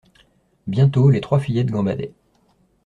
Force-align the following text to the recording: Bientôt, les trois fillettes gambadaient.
Bientôt, 0.65 1.11
les 1.11 1.21
trois 1.21 1.39
fillettes 1.39 1.69
gambadaient. 1.69 2.15